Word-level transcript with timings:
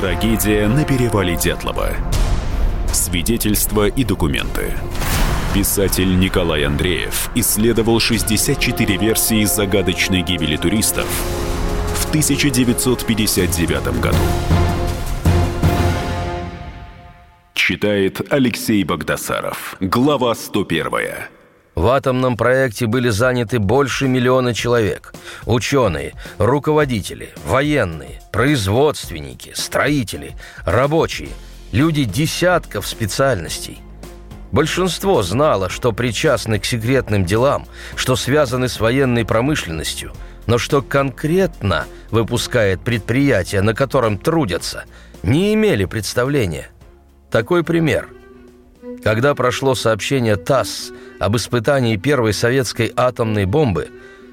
Трагедия 0.00 0.68
на 0.68 0.84
перевале 0.84 1.34
Дятлова. 1.34 1.96
Свидетельства 2.92 3.88
и 3.88 4.04
документы. 4.04 4.74
Писатель 5.52 6.16
Николай 6.20 6.62
Андреев 6.62 7.28
исследовал 7.34 7.98
64 7.98 8.96
версии 8.96 9.42
загадочной 9.42 10.22
гибели 10.22 10.56
туристов 10.56 11.08
в 11.96 12.08
1959 12.10 14.00
году. 14.00 14.18
Читает 17.54 18.20
Алексей 18.32 18.84
Богдасаров. 18.84 19.76
Глава 19.80 20.36
101. 20.36 21.37
В 21.78 21.86
атомном 21.86 22.36
проекте 22.36 22.88
были 22.88 23.08
заняты 23.08 23.60
больше 23.60 24.08
миллиона 24.08 24.52
человек. 24.52 25.14
Ученые, 25.46 26.14
руководители, 26.38 27.30
военные, 27.46 28.20
производственники, 28.32 29.52
строители, 29.54 30.34
рабочие, 30.64 31.28
люди 31.70 32.02
десятков 32.02 32.84
специальностей. 32.84 33.78
Большинство 34.50 35.22
знало, 35.22 35.68
что 35.68 35.92
причастны 35.92 36.58
к 36.58 36.64
секретным 36.64 37.24
делам, 37.24 37.64
что 37.94 38.16
связаны 38.16 38.68
с 38.68 38.80
военной 38.80 39.24
промышленностью, 39.24 40.12
но 40.46 40.58
что 40.58 40.82
конкретно 40.82 41.86
выпускает 42.10 42.80
предприятие, 42.80 43.62
на 43.62 43.72
котором 43.72 44.18
трудятся, 44.18 44.82
не 45.22 45.54
имели 45.54 45.84
представления. 45.84 46.70
Такой 47.30 47.62
пример. 47.62 48.08
Когда 49.02 49.34
прошло 49.34 49.74
сообщение 49.74 50.36
ТАСС– 50.36 50.92
об 51.18 51.36
испытании 51.36 51.96
первой 51.96 52.32
советской 52.32 52.92
атомной 52.96 53.44
бомбы, 53.44 53.88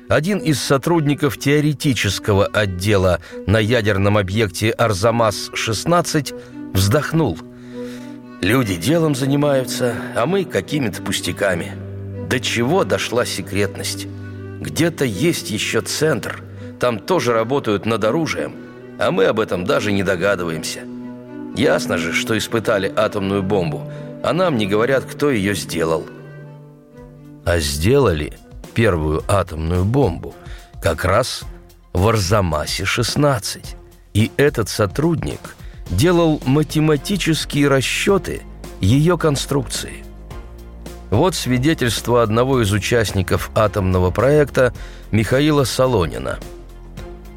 один 0.08 0.38
из 0.38 0.62
сотрудников 0.62 1.40
теоретического 1.40 2.46
отдела 2.46 3.20
на 3.48 3.58
ядерном 3.58 4.18
объекте 4.18 4.70
«Арзамас-16» 4.70 6.40
вздохнул. 6.74 7.40
«Люди 8.42 8.76
делом 8.76 9.16
занимаются, 9.16 9.96
а 10.16 10.28
мы 10.28 10.46
какими-то 10.46 11.02
пустяками. 11.02 11.72
До 12.30 12.40
чего 12.40 12.84
дошла 12.84 13.26
секретность? 13.26 14.08
Где-то 14.62 15.06
есть 15.06 15.50
еще 15.50 15.82
центр, 15.82 16.44
там 16.80 17.00
тоже 17.00 17.34
работают 17.34 17.86
над 17.86 18.04
оружием, 18.04 18.56
а 19.00 19.10
мы 19.10 19.26
об 19.26 19.40
этом 19.40 19.66
даже 19.66 19.92
не 19.92 20.04
догадываемся. 20.04 20.82
Ясно 21.56 21.98
же, 21.98 22.14
что 22.14 22.38
испытали 22.38 22.92
атомную 22.96 23.42
бомбу, 23.42 23.90
а 24.26 24.34
нам 24.34 24.58
не 24.58 24.68
говорят, 24.68 25.06
кто 25.06 25.30
ее 25.30 25.56
сделал» 25.56 26.06
а 27.46 27.60
сделали 27.60 28.34
первую 28.74 29.24
атомную 29.28 29.86
бомбу 29.86 30.36
как 30.82 31.06
раз 31.06 31.44
в 31.94 32.08
Арзамасе-16. 32.08 33.64
И 34.14 34.32
этот 34.36 34.68
сотрудник 34.68 35.56
делал 35.90 36.42
математические 36.46 37.68
расчеты 37.68 38.42
ее 38.82 39.18
конструкции. 39.18 40.04
Вот 41.12 41.36
свидетельство 41.36 42.24
одного 42.24 42.62
из 42.62 42.72
участников 42.74 43.52
атомного 43.56 44.10
проекта 44.10 44.74
Михаила 45.12 45.64
Солонина. 45.64 46.40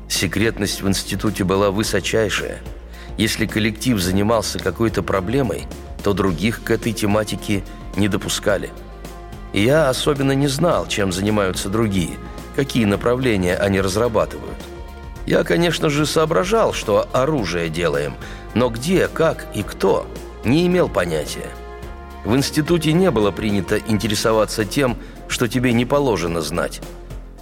Секретность 0.09 0.83
в 0.83 0.89
институте 0.89 1.44
была 1.44 1.70
высочайшая. 1.70 2.59
Если 3.19 3.47
коллектив 3.47 4.00
занимался 4.00 4.59
какой-то 4.59 5.03
проблемой, 5.03 5.66
то 6.09 6.14
других 6.14 6.64
к 6.64 6.70
этой 6.70 6.95
тематике 6.95 7.62
не 7.97 8.09
допускали– 8.09 8.70
я 9.53 9.89
особенно 9.89 10.33
не 10.33 10.47
знал, 10.47 10.87
чем 10.87 11.12
занимаются 11.12 11.69
другие, 11.69 12.19
какие 12.55 12.84
направления 12.84 13.56
они 13.56 13.81
разрабатывают. 13.81 14.56
Я, 15.27 15.45
конечно 15.45 15.91
же, 15.91 16.06
соображал, 16.06 16.73
что 16.73 17.09
оружие 17.12 17.69
делаем, 17.69 18.15
но 18.55 18.69
где, 18.69 19.09
как 19.09 19.47
и 19.55 19.62
кто, 19.62 20.06
не 20.45 20.67
имел 20.67 20.89
понятия. 20.89 21.50
В 22.25 22.37
институте 22.37 22.93
не 22.93 23.11
было 23.11 23.31
принято 23.31 23.78
интересоваться 23.78 24.65
тем, 24.65 24.97
что 25.28 25.49
тебе 25.49 25.72
не 25.72 25.84
положено 25.84 26.41
знать. 26.41 26.81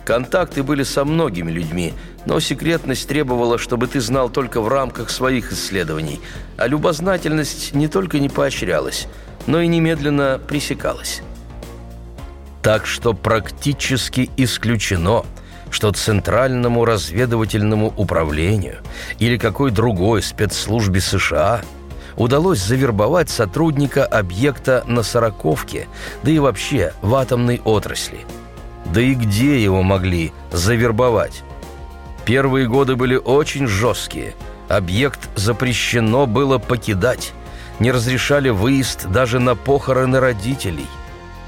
Контакты 0.06 0.62
были 0.62 0.84
со 0.84 1.04
многими 1.04 1.50
людьми, 1.50 1.92
но 2.26 2.38
секретность 2.38 3.08
требовала, 3.08 3.58
чтобы 3.58 3.88
ты 3.88 4.00
знал 4.00 4.30
только 4.30 4.60
в 4.60 4.68
рамках 4.68 5.10
своих 5.10 5.52
исследований, 5.52 6.20
а 6.56 6.68
любознательность 6.68 7.74
не 7.74 7.88
только 7.88 8.20
не 8.20 8.28
поощрялась, 8.28 9.08
но 9.48 9.60
и 9.60 9.66
немедленно 9.66 10.40
пресекалась. 10.46 11.22
Так 12.62 12.86
что 12.86 13.14
практически 13.14 14.30
исключено, 14.36 15.24
что 15.70 15.90
Центральному 15.90 16.84
разведывательному 16.84 17.92
управлению 17.96 18.76
или 19.18 19.36
какой 19.36 19.72
другой 19.72 20.22
спецслужбе 20.22 21.00
США 21.00 21.62
удалось 22.16 22.60
завербовать 22.60 23.28
сотрудника 23.28 24.06
объекта 24.06 24.84
на 24.86 25.02
Сороковке, 25.02 25.88
да 26.22 26.30
и 26.30 26.38
вообще 26.38 26.92
в 27.02 27.12
атомной 27.16 27.60
отрасли. 27.64 28.24
Да 28.92 29.00
и 29.00 29.14
где 29.14 29.62
его 29.62 29.82
могли 29.82 30.32
завербовать? 30.52 31.42
Первые 32.24 32.66
годы 32.68 32.96
были 32.96 33.16
очень 33.16 33.66
жесткие. 33.66 34.34
Объект 34.68 35.28
запрещено 35.36 36.26
было 36.26 36.58
покидать. 36.58 37.32
Не 37.78 37.92
разрешали 37.92 38.48
выезд 38.48 39.06
даже 39.08 39.38
на 39.38 39.54
похороны 39.54 40.20
родителей– 40.20 40.86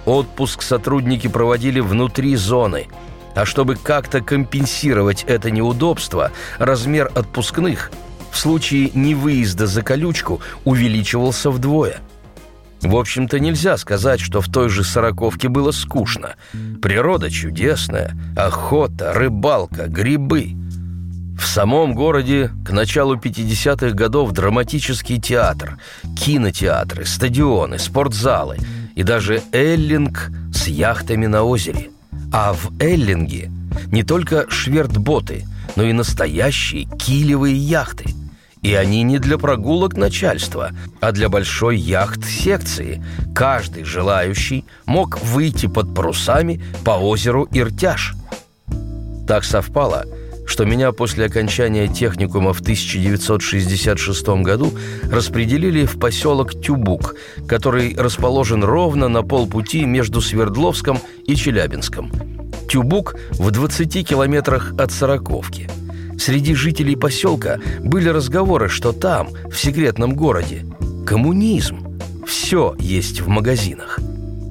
Отпуск 0.09 0.63
сотрудники 0.63 1.29
проводили 1.29 1.81
внутри 1.81 2.35
зоны. 2.35 2.87
А 3.35 3.45
чтобы 3.45 3.77
как-то 3.77 4.23
компенсировать 4.23 5.23
это 5.25 5.51
неудобство, 5.51 6.33
размер 6.59 7.13
отпускных 7.15 7.93
в 8.31 8.39
случае 8.39 8.91
невыезда 8.95 9.67
за 9.67 9.83
колючку 9.83 10.41
увеличивался 10.65 11.51
вдвое. 11.51 12.01
В 12.83 12.97
общем-то, 12.97 13.41
нельзя 13.41 13.77
сказать, 13.77 14.21
что 14.21 14.41
в 14.41 14.49
той 14.49 14.69
же 14.69 14.85
Сороковке 14.85 15.49
было 15.49 15.71
скучно. 15.71 16.37
Природа 16.81 17.31
чудесная, 17.31 18.15
охота, 18.37 19.13
рыбалка, 19.13 19.87
грибы. 19.87 20.55
В 21.39 21.47
самом 21.47 21.95
городе 21.95 22.51
к 22.65 22.71
началу 22.71 23.17
50-х 23.17 23.91
годов 23.91 24.33
драматический 24.33 25.21
театр, 25.21 25.79
кинотеатры, 26.17 27.05
стадионы, 27.05 27.79
спортзалы– 27.79 28.57
и 28.99 29.05
даже 29.05 29.45
Эллинг 29.53 30.33
с 30.53 30.67
яхтами 30.67 31.27
на 31.27 31.45
озере. 31.45 31.91
А 32.33 32.53
в 32.53 32.73
Эллинге 32.81 33.49
не 33.93 34.03
только 34.03 34.51
швертботы, 34.51 35.45
но 35.77 35.85
и 35.85 35.93
настоящие 35.93 36.87
килевые 36.99 37.57
яхты. 37.57 38.07
И 38.69 38.75
они 38.75 39.03
не 39.03 39.19
для 39.19 39.39
прогулок 39.39 39.97
начальства, 39.97 40.73
а 41.01 41.13
для 41.13 41.31
большой 41.31 41.79
яхт-секции. 41.79 43.03
Каждый 43.35 43.85
желающий 43.85 44.67
мог 44.85 45.19
выйти 45.23 45.65
под 45.65 45.95
парусами 45.95 46.63
по 46.85 46.91
озеру 46.91 47.49
Иртяж. 47.51 48.15
Так 49.27 49.45
совпало– 49.45 50.05
что 50.47 50.65
меня 50.65 50.93
после 50.93 51.27
окончания 51.27 51.89
техникума 51.89 52.55
в 52.55 52.61
1966 52.61 54.29
году 54.43 54.73
распределили 55.11 55.85
в 55.85 55.99
поселок 55.99 56.59
Тюбук, 56.61 57.17
который 57.47 57.95
расположен 57.95 58.65
ровно 58.65 59.09
на 59.09 59.23
полпути 59.23 59.85
между 59.85 60.23
Свердловском 60.23 61.01
и 61.27 61.37
Челябинском. 61.37 62.11
Тюбук 62.69 63.17
в 63.33 63.51
20 63.51 64.09
километрах 64.09 64.73
от 64.79 64.91
Сороковки. 64.91 65.69
Среди 66.19 66.55
жителей 66.55 66.97
поселка 66.97 67.59
были 67.81 68.09
разговоры, 68.09 68.69
что 68.69 68.93
там, 68.93 69.29
в 69.51 69.57
секретном 69.57 70.15
городе, 70.15 70.67
коммунизм. 71.07 71.99
Все 72.27 72.75
есть 72.79 73.21
в 73.21 73.29
магазинах. 73.29 73.99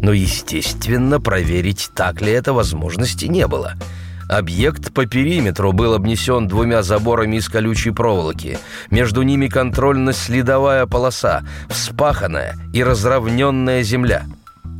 Но, 0.01 0.13
естественно, 0.13 1.19
проверить, 1.19 1.89
так 1.93 2.21
ли 2.21 2.31
это 2.31 2.53
возможности 2.53 3.25
не 3.25 3.47
было– 3.47 3.73
Объект 4.27 4.93
по 4.93 5.05
периметру 5.05 5.71
был 5.71 5.93
обнесен 5.93 6.47
двумя 6.47 6.83
заборами 6.83 7.37
из 7.37 7.47
колючей 7.47 7.91
проволоки. 7.91 8.59
Между 8.91 9.21
ними 9.21 9.47
контрольно-следовая 9.47 10.85
полоса, 10.85 11.43
вспаханная 11.69 12.55
и 12.73 12.83
разровненная 12.83 13.83
земля. 13.83 14.25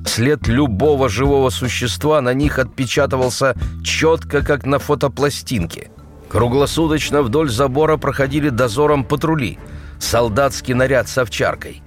След 0.05 0.47
любого 0.47 1.07
живого 1.07 1.49
существа 1.49 2.19
на 2.19 2.33
них 2.33 2.59
отпечатывался 2.59 3.55
четко, 3.83 4.41
как 4.41 4.65
на 4.65 4.79
фотопластинке. 4.79 5.91
Круглосуточно 6.29 7.21
вдоль 7.21 7.49
забора 7.49 7.97
проходили 7.97 8.49
дозором 8.49 9.03
патрули, 9.03 9.59
солдатский 9.99 10.73
наряд 10.73 11.07
с 11.07 11.17
овчаркой. 11.17 11.81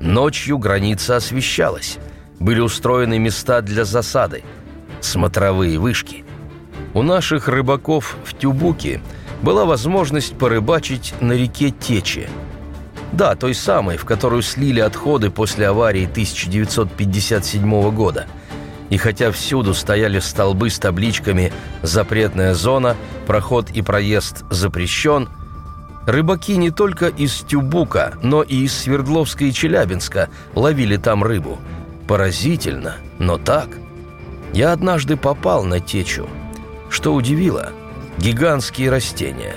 Ночью 0.00 0.58
граница 0.58 1.16
освещалась. 1.16 1.98
Были 2.38 2.60
устроены 2.60 3.18
места 3.18 3.62
для 3.62 3.84
засады, 3.84 4.42
смотровые 5.00 5.78
вышки. 5.78 6.24
У 6.92 7.02
наших 7.02 7.48
рыбаков 7.48 8.16
в 8.24 8.34
Тюбуке 8.34 9.00
была 9.42 9.64
возможность 9.64 10.36
порыбачить 10.36 11.14
на 11.20 11.32
реке 11.32 11.70
Тече. 11.70 12.28
Да, 13.12 13.36
той 13.36 13.54
самой, 13.54 13.96
в 13.96 14.04
которую 14.04 14.42
слили 14.42 14.80
отходы 14.80 15.30
после 15.30 15.68
аварии 15.68 16.04
1957 16.04 17.90
года. 17.90 18.26
И 18.90 18.96
хотя 18.96 19.30
всюду 19.32 19.74
стояли 19.74 20.18
столбы 20.18 20.70
с 20.70 20.78
табличками 20.78 21.52
«Запретная 21.82 22.54
зона», 22.54 22.96
«Проход 23.26 23.70
и 23.70 23.82
проезд 23.82 24.44
запрещен», 24.50 25.28
Рыбаки 26.06 26.56
не 26.56 26.70
только 26.70 27.06
из 27.08 27.40
Тюбука, 27.40 28.14
но 28.22 28.42
и 28.42 28.64
из 28.64 28.76
Свердловска 28.76 29.44
и 29.44 29.52
Челябинска 29.52 30.28
ловили 30.54 30.98
там 30.98 31.24
рыбу. 31.24 31.58
Поразительно, 32.06 32.96
но 33.18 33.38
так. 33.38 33.68
Я 34.52 34.72
однажды 34.72 35.16
попал 35.16 35.64
на 35.64 35.80
течу. 35.80 36.28
Что 36.90 37.14
удивило– 37.14 37.70
гигантские 38.18 38.90
растения. 38.90 39.54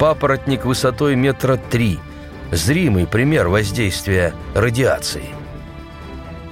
Папоротник 0.00 0.64
высотой 0.64 1.14
метра 1.14 1.56
три– 1.56 2.00
зримый 2.50 3.06
пример 3.06 3.48
воздействия 3.48 4.34
радиации. 4.54 5.30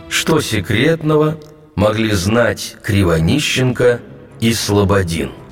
Что 0.08 0.40
секретного 0.40 1.36
могли 1.74 2.12
знать 2.12 2.76
Кривонищенко 2.82 4.00
и 4.40 4.52
Слободин– 4.52 5.32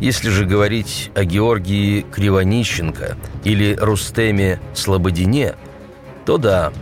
если 0.00 0.30
же 0.30 0.46
говорить 0.46 1.10
о 1.14 1.24
Георгии 1.24 2.06
Кривонищенко 2.10 3.18
или 3.44 3.76
Рустеме 3.78 4.58
Слободине, 4.72 5.56
то 6.24 6.38
да, 6.38 6.72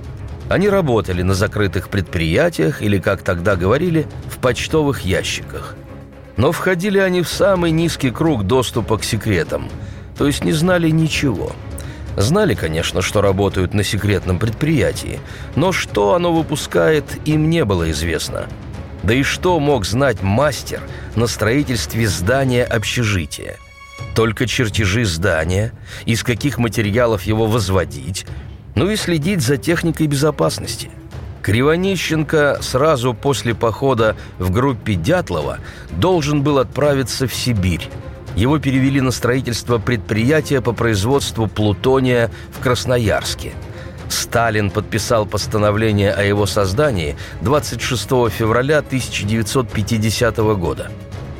они 0.48 0.68
работали 0.68 1.22
на 1.22 1.34
закрытых 1.34 1.88
предприятиях 1.88 2.80
или, 2.80 2.98
как 2.98 3.22
тогда 3.22 3.56
говорили, 3.56 4.06
в 4.28 4.38
почтовых 4.38 5.00
ящиках. 5.00 5.74
Но 6.36 6.52
входили 6.52 6.98
они 6.98 7.22
в 7.22 7.28
самый 7.28 7.72
низкий 7.72 8.12
круг 8.12 8.44
доступа 8.44 8.98
к 8.98 9.04
секретам, 9.04 9.68
то 10.16 10.28
есть 10.28 10.44
не 10.44 10.52
знали 10.52 10.88
ничего. 10.88 11.52
Знали, 12.18 12.54
конечно, 12.54 13.00
что 13.00 13.22
работают 13.22 13.74
на 13.74 13.82
секретном 13.82 14.38
предприятии, 14.38 15.20
но 15.56 15.72
что 15.72 16.14
оно 16.14 16.32
выпускает, 16.32 17.04
им 17.24 17.48
не 17.48 17.64
было 17.64 17.90
известно– 17.90 18.46
да 19.02 19.14
и 19.14 19.22
что 19.22 19.58
мог 19.60 19.86
знать 19.86 20.22
мастер 20.22 20.82
на 21.14 21.26
строительстве 21.26 22.08
здания 22.08 22.64
общежития? 22.64 23.56
Только 24.14 24.46
чертежи 24.46 25.04
здания, 25.04 25.72
из 26.04 26.22
каких 26.22 26.58
материалов 26.58 27.22
его 27.22 27.46
возводить, 27.46 28.26
ну 28.74 28.90
и 28.90 28.96
следить 28.96 29.40
за 29.40 29.56
техникой 29.56 30.08
безопасности. 30.08 30.90
Кривонищенко 31.42 32.58
сразу 32.60 33.14
после 33.14 33.54
похода 33.54 34.16
в 34.38 34.50
группе 34.50 34.94
Дятлова 34.94 35.58
должен 35.92 36.42
был 36.42 36.58
отправиться 36.58 37.26
в 37.26 37.34
Сибирь. 37.34 37.88
Его 38.36 38.58
перевели 38.58 39.00
на 39.00 39.10
строительство 39.10 39.78
предприятия 39.78 40.60
по 40.60 40.72
производству 40.72 41.46
плутония 41.48 42.30
в 42.52 42.60
Красноярске– 42.60 43.52
Сталин 44.10 44.70
подписал 44.70 45.26
постановление 45.26 46.12
о 46.12 46.22
его 46.22 46.46
создании 46.46 47.16
26 47.42 48.02
февраля 48.30 48.78
1950 48.78 50.36
года. 50.58 50.90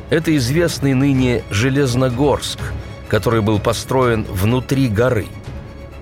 Это 0.09 0.35
известный 0.37 0.93
ныне 0.93 1.43
Железногорск, 1.49 2.59
который 3.07 3.41
был 3.41 3.59
построен 3.59 4.23
внутри 4.23 4.87
горы. 4.87 5.27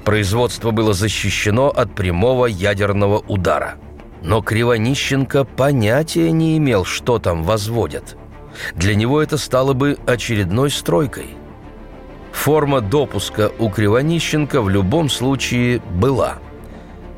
Производство 0.06 0.72
было 0.72 0.94
защищено 0.94 1.68
от 1.68 1.94
прямого 1.94 2.46
ядерного 2.46 3.20
удара. 3.28 3.76
Но 4.24 4.42
Кривонищенко 4.42 5.44
понятия 5.44 6.32
не 6.32 6.58
имел, 6.58 6.86
что 6.86 7.20
там 7.20 7.44
возводят. 7.44 8.18
Для 8.76 8.96
него 8.96 9.22
это 9.22 9.38
стало 9.38 9.74
бы 9.74 9.98
очередной 10.06 10.70
стройкой. 10.70 11.36
Форма 12.32 12.82
допуска 12.82 13.52
у 13.60 13.70
Кривонищенко 13.70 14.62
в 14.62 14.70
любом 14.70 15.10
случае 15.10 15.80
была– 15.80 16.36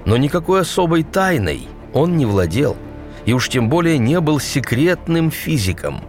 но 0.06 0.18
никакой 0.18 0.62
особой 0.62 1.04
тайной 1.04 1.68
он 1.94 2.18
не 2.18 2.26
владел, 2.26 2.78
и 3.26 3.34
уж 3.34 3.50
тем 3.50 3.70
более 3.70 3.98
не 3.98 4.20
был 4.20 4.40
секретным 4.40 5.32
физиком. 5.32 6.02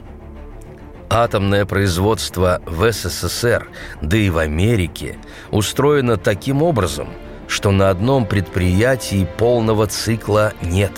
Атомное 1.11 1.67
производство 1.67 2.63
в 2.67 2.91
СССР, 2.91 3.69
да 4.01 4.17
и 4.17 4.31
в 4.31 4.39
Америке, 4.39 5.19
устроено 5.51 6.17
таким 6.17 6.63
образом, 6.63 7.09
что 7.49 7.73
на 7.73 7.91
одном 7.91 8.27
предприятии 8.27 9.29
полного 9.37 9.87
цикла 9.87 10.53
нет. 10.63 10.93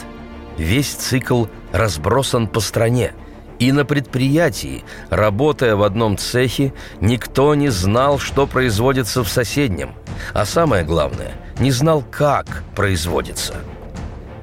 Весь 0.59 0.91
цикл 0.91 1.47
разбросан 1.73 2.47
по 2.47 2.61
стране– 2.61 3.15
и 3.63 3.71
на 3.71 3.85
предприятии, 3.85 4.83
работая 5.09 5.77
в 5.77 5.85
одном 5.85 6.19
цехе, 6.19 6.75
никто 7.01 7.55
не 7.55 7.69
знал, 7.69 8.19
что 8.19 8.49
производится 8.49 9.23
в 9.23 9.29
соседнем. 9.29 9.95
А 10.35 10.45
самое 10.45 10.83
главное, 10.83 11.35
не 11.61 11.71
знал, 11.71 12.03
как 12.11 12.65
производится. 12.75 13.55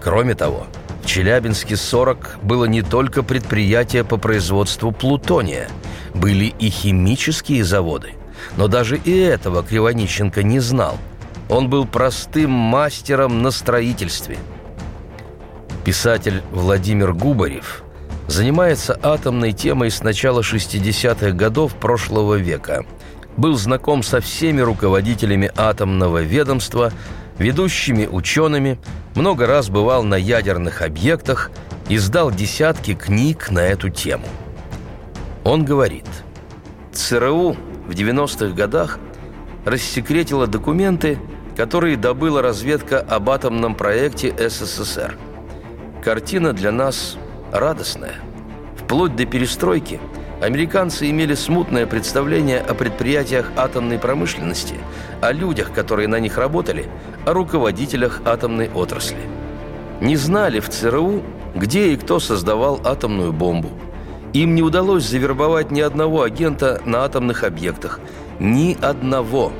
Кроме 0.02 0.36
того, 0.36 0.68
в 1.04 1.06
Челябинске 1.06 1.76
40 1.76 2.40
было 2.44 2.64
не 2.64 2.82
только 2.82 3.22
предприятие 3.22 4.06
по 4.06 4.16
производству 4.16 4.94
плутония, 4.94 5.68
были 6.14 6.54
и 6.58 6.70
химические 6.70 7.66
заводы. 7.66 8.14
Но 8.56 8.70
даже 8.70 8.96
и 8.98 9.18
этого 9.18 9.64
Кривонищенко 9.64 10.44
не 10.44 10.62
знал. 10.62 10.98
Он 11.50 11.70
был 11.70 11.86
простым 11.86 12.52
мастером 12.52 13.42
на 13.42 13.52
строительстве. 13.52 14.38
Писатель 15.84 16.42
Владимир 16.54 17.12
Губарев– 17.12 17.84
занимается 18.30 18.98
атомной 19.02 19.54
темой 19.54 19.90
с 19.90 20.04
начала 20.04 20.42
60-х 20.42 21.32
годов 21.32 21.74
прошлого 21.76 22.36
века. 22.36 22.86
Был 23.38 23.56
знаком 23.56 24.04
со 24.04 24.22
всеми 24.22 24.62
руководителями 24.62 25.52
атомного 25.56 26.22
ведомства, 26.22 26.92
ведущими 27.38 28.06
учеными, 28.06 28.80
много 29.16 29.48
раз 29.48 29.70
бывал 29.70 30.04
на 30.04 30.16
ядерных 30.16 30.82
объектах, 30.82 31.50
издал 31.88 32.32
десятки 32.32 32.94
книг 32.94 33.50
на 33.50 33.60
эту 33.60 33.90
тему. 33.90 34.28
Он 35.44 35.66
говорит, 35.66 36.06
ЦРУ 36.94 37.56
в 37.88 37.92
90-х 37.92 38.54
годах 38.54 39.00
рассекретила 39.66 40.46
документы, 40.46 41.18
которые 41.56 41.98
добыла 41.98 42.42
разведка 42.42 43.00
об 43.00 43.30
атомном 43.30 43.74
проекте 43.74 44.34
СССР. 44.38 45.18
Картина 46.04 46.54
для 46.54 46.72
нас 46.72 47.18
радостная. 47.52 48.16
Вплоть 48.78 49.16
до 49.16 49.26
перестройки 49.26 50.00
американцы 50.42 51.10
имели 51.10 51.34
смутное 51.34 51.86
представление 51.86 52.60
о 52.60 52.74
предприятиях 52.74 53.52
атомной 53.56 54.00
промышленности, 54.00 54.76
о 55.22 55.32
людях, 55.32 55.74
которые 55.74 56.08
на 56.08 56.20
них 56.20 56.38
работали, 56.38 56.88
о 57.26 57.34
руководителях 57.34 58.22
атомной 58.26 58.70
отрасли. 58.70 59.20
Не 60.02 60.16
знали 60.16 60.60
в 60.60 60.70
ЦРУ, 60.70 61.22
где 61.56 61.94
и 61.94 61.98
кто 61.98 62.20
создавал 62.20 62.80
атомную 62.86 63.34
бомбу. 63.34 63.70
Им 64.34 64.56
не 64.56 64.62
удалось 64.62 65.06
завербовать 65.06 65.72
ни 65.72 65.82
одного 65.82 66.22
агента 66.22 66.82
на 66.86 67.04
атомных 67.04 67.44
объектах. 67.44 68.00
Ни 68.40 68.78
одного. 68.80 69.52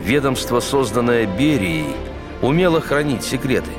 Ведомство, 0.00 0.60
созданное 0.60 1.26
Берией, 1.26 1.86
умело 2.40 2.80
хранить 2.80 3.24
секреты. 3.24 3.70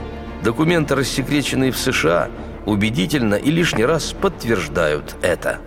Документы, 0.44 0.96
рассекреченные 0.96 1.72
в 1.72 1.78
США– 1.78 2.30
убедительно 2.68 3.36
и 3.36 3.50
лишний 3.50 3.86
раз 3.86 4.14
подтверждают 4.14 5.16
это. 5.22 5.58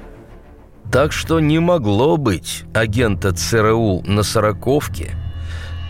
Так 0.93 1.13
что 1.13 1.41
не 1.41 1.59
могло 1.59 2.17
быть 2.17 2.65
агента 2.75 3.33
ЦРУ 3.33 4.03
на 4.05 4.23
сороковке, 4.23 5.13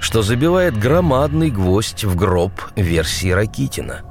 что 0.00 0.22
забивает 0.22 0.78
громадный 0.78 1.50
гвоздь 1.50 2.04
в 2.04 2.14
гроб 2.16 2.52
версии 2.76 3.30
Ракитина. 3.30 4.02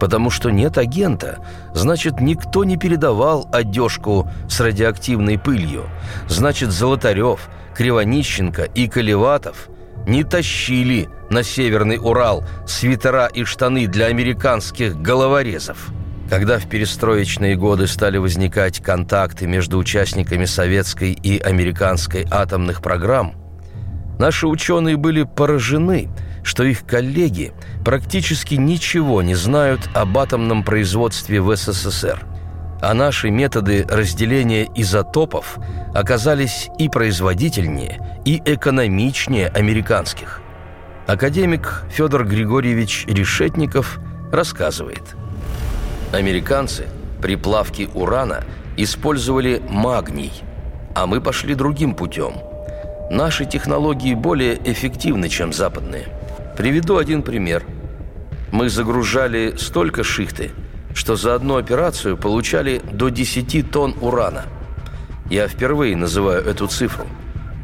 Потому 0.00 0.30
что 0.30 0.50
нет 0.50 0.78
агента, 0.78 1.46
значит, 1.74 2.20
никто 2.20 2.64
не 2.64 2.76
передавал 2.76 3.48
одежку 3.52 4.28
с 4.48 4.58
радиоактивной 4.58 5.38
пылью. 5.38 5.84
Значит, 6.28 6.72
Золотарев, 6.72 7.48
Кривонищенко 7.76 8.64
и 8.64 8.88
Колеватов 8.88 9.68
не 10.08 10.24
тащили 10.24 11.08
на 11.30 11.44
Северный 11.44 11.98
Урал 11.98 12.42
свитера 12.66 13.26
и 13.26 13.44
штаны 13.44 13.86
для 13.86 14.06
американских 14.06 15.00
головорезов– 15.00 15.92
когда 16.32 16.58
в 16.58 16.66
перестроечные 16.66 17.56
годы 17.56 17.86
стали 17.86 18.16
возникать 18.16 18.82
контакты 18.82 19.46
между 19.46 19.76
участниками 19.76 20.46
советской 20.46 21.12
и 21.12 21.38
американской 21.38 22.26
атомных 22.30 22.80
программ, 22.80 23.34
наши 24.18 24.46
ученые 24.46 24.96
были 24.96 25.24
поражены, 25.24 26.08
что 26.42 26.64
их 26.64 26.86
коллеги 26.86 27.52
практически 27.84 28.54
ничего 28.54 29.20
не 29.20 29.34
знают 29.34 29.90
об 29.92 30.16
атомном 30.16 30.64
производстве 30.64 31.42
в 31.42 31.54
СССР, 31.54 32.24
а 32.80 32.94
наши 32.94 33.28
методы 33.28 33.84
разделения 33.86 34.66
изотопов 34.74 35.58
оказались 35.92 36.70
и 36.78 36.88
производительнее, 36.88 38.22
и 38.24 38.40
экономичнее 38.42 39.48
американских. 39.48 40.40
Академик 41.06 41.82
Федор 41.90 42.24
Григорьевич 42.24 43.04
Решетников 43.06 44.00
рассказывает– 44.32 45.02
Американцы 46.12 46.88
при 47.22 47.36
плавке 47.36 47.88
урана 47.94 48.44
использовали 48.76 49.62
магний, 49.66 50.30
а 50.94 51.06
мы 51.06 51.22
пошли 51.22 51.54
другим 51.54 51.94
путем. 51.94 52.34
Наши 53.10 53.46
технологии 53.46 54.14
более 54.14 54.60
эффективны, 54.70 55.30
чем 55.30 55.54
западные. 55.54 56.08
Приведу 56.54 56.98
один 56.98 57.22
пример. 57.22 57.64
Мы 58.50 58.68
загружали 58.68 59.54
столько 59.56 60.04
шихты, 60.04 60.50
что 60.94 61.16
за 61.16 61.34
одну 61.34 61.56
операцию 61.56 62.18
получали 62.18 62.82
до 62.92 63.08
10 63.08 63.70
тонн 63.70 63.94
урана. 64.02 64.44
Я 65.30 65.48
впервые 65.48 65.96
называю 65.96 66.44
эту 66.44 66.66
цифру. 66.66 67.06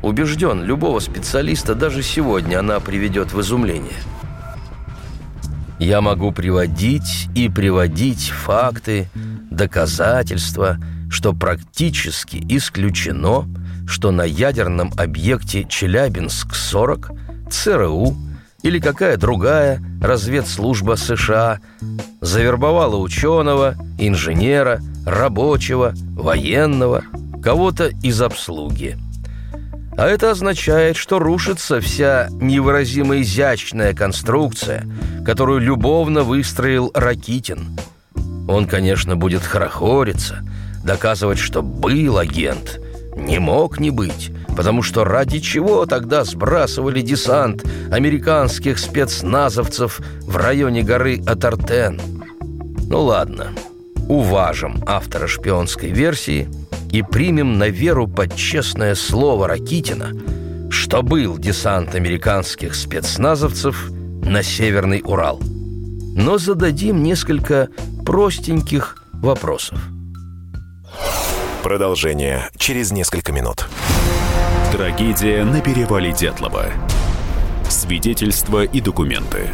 Убежден, 0.02 0.62
любого 0.62 1.00
специалиста 1.00 1.74
даже 1.74 2.02
сегодня 2.02 2.60
она 2.60 2.80
приведет 2.80 3.34
в 3.34 3.40
изумление. 3.42 3.98
Я 5.78 6.00
могу 6.00 6.32
приводить 6.32 7.28
и 7.36 7.48
приводить 7.48 8.30
факты, 8.30 9.08
доказательства, 9.50 10.78
что 11.10 11.32
практически 11.32 12.44
исключено, 12.48 13.48
что 13.86 14.10
на 14.10 14.22
ядерном 14.22 14.92
объекте 14.96 15.64
Челябинск-40 15.64 17.50
ЦРУ 17.50 18.16
или 18.62 18.80
какая 18.80 19.16
другая 19.16 19.80
разведслужба 20.02 20.96
США 20.96 21.60
завербовала 22.20 22.96
ученого, 22.96 23.76
инженера, 23.98 24.80
рабочего, 25.06 25.92
военного, 26.12 27.04
кого-то 27.42 27.90
из 28.02 28.20
обслуги. 28.20 28.98
А 29.98 30.06
это 30.06 30.30
означает, 30.30 30.96
что 30.96 31.18
рушится 31.18 31.80
вся 31.80 32.28
невыразимо 32.30 33.20
изящная 33.20 33.94
конструкция, 33.94 34.86
которую 35.26 35.58
любовно 35.58 36.22
выстроил 36.22 36.92
Ракитин. 36.94 37.76
Он, 38.46 38.68
конечно, 38.68 39.16
будет 39.16 39.42
хорохориться, 39.42 40.44
доказывать, 40.84 41.40
что 41.40 41.62
был 41.62 42.16
агент, 42.16 42.80
не 43.16 43.40
мог 43.40 43.80
не 43.80 43.90
быть, 43.90 44.30
потому 44.56 44.82
что 44.84 45.02
ради 45.02 45.40
чего 45.40 45.84
тогда 45.84 46.22
сбрасывали 46.22 47.00
десант 47.00 47.64
американских 47.90 48.78
спецназовцев 48.78 49.98
в 50.22 50.36
районе 50.36 50.82
горы 50.82 51.20
Атартен? 51.26 52.00
Ну 52.88 53.02
ладно, 53.02 53.48
уважим 54.08 54.80
автора 54.86 55.26
шпионской 55.26 55.90
версии 55.90 56.48
и 56.90 57.02
примем 57.02 57.58
на 57.58 57.68
веру 57.68 58.06
под 58.08 58.34
честное 58.34 58.94
слово 58.94 59.48
Ракитина, 59.48 60.12
что 60.70 61.02
был 61.02 61.38
десант 61.38 61.94
американских 61.94 62.74
спецназовцев 62.74 63.90
на 64.22 64.42
Северный 64.42 65.02
Урал. 65.04 65.40
Но 66.14 66.38
зададим 66.38 67.02
несколько 67.02 67.68
простеньких 68.04 68.96
вопросов. 69.14 69.78
Продолжение 71.62 72.48
через 72.56 72.92
несколько 72.92 73.32
минут. 73.32 73.66
Трагедия 74.72 75.44
на 75.44 75.60
перевале 75.60 76.12
Дятлова. 76.12 76.66
Свидетельства 77.68 78.64
и 78.64 78.80
документы. 78.80 79.50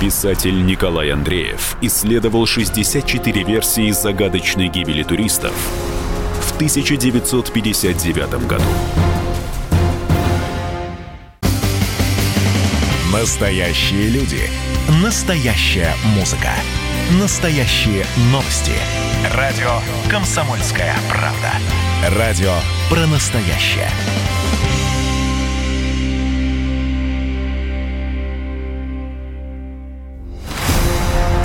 Писатель 0.00 0.64
Николай 0.64 1.10
Андреев 1.10 1.76
исследовал 1.80 2.46
64 2.46 3.42
версии 3.42 3.90
загадочной 3.90 4.68
гибели 4.68 5.02
туристов 5.02 5.52
1959 6.58 8.48
году. 8.48 8.64
Настоящие 13.12 14.08
люди. 14.08 14.40
Настоящая 15.00 15.94
музыка. 16.16 16.50
Настоящие 17.20 18.04
новости. 18.32 18.72
Радио 19.36 19.70
«Комсомольская 20.10 20.96
правда». 21.08 21.52
Радио 22.18 22.54
про 22.90 23.06
настоящее. 23.06 23.88